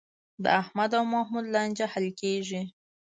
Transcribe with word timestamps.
د 0.43 0.45
احمد 0.61 0.91
او 0.99 1.03
محمود 1.13 1.45
لانجه 1.53 1.85
حل 1.93 2.07
کېږي. 2.21 2.61